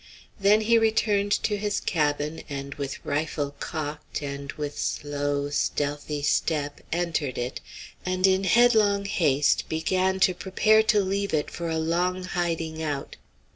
Then 0.39 0.61
he 0.61 0.79
returned 0.79 1.31
to 1.43 1.57
his 1.57 1.79
cabin 1.79 2.41
and 2.49 2.73
with 2.73 2.97
rifle 3.05 3.51
cocked 3.59 4.23
and 4.23 4.51
with 4.53 4.75
slow, 4.75 5.51
stealthy 5.51 6.23
step 6.23 6.81
entered 6.91 7.37
it, 7.37 7.61
and 8.03 8.25
in 8.25 8.45
headlong 8.45 9.05
haste 9.05 9.69
began 9.69 10.19
to 10.21 10.33
prepare 10.33 10.81
to 10.81 11.01
leave 11.01 11.35
it 11.35 11.51
for 11.51 11.69
a 11.69 11.77
long 11.77 12.23
hiding 12.23 12.81
out. 12.81 13.15